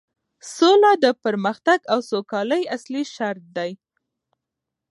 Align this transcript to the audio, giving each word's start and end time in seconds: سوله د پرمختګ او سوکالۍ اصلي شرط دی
سوله 0.55 0.91
د 1.03 1.05
پرمختګ 1.23 1.79
او 1.93 1.99
سوکالۍ 2.11 2.63
اصلي 2.75 3.03
شرط 3.15 3.43
دی 3.57 3.71